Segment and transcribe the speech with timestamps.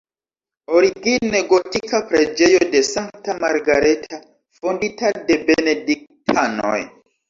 [0.79, 4.23] Origine gotika preĝejo de Sankta Margareta,
[4.61, 6.79] fondita de benediktanoj.